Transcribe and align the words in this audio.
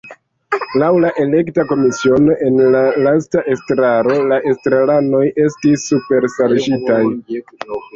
Laŭ 0.83 0.87
la 1.03 1.11
elekta 1.23 1.65
komisiono 1.73 2.39
en 2.47 2.59
la 2.77 2.83
lasta 3.09 3.45
estraro 3.55 4.19
la 4.33 4.43
estraranoj 4.55 5.25
estis 5.49 5.89
“superŝarĝitaj”. 5.95 7.03